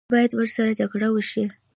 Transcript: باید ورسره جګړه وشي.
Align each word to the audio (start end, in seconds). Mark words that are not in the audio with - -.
باید 0.13 0.31
ورسره 0.35 0.71
جګړه 0.79 1.07
وشي. 1.11 1.43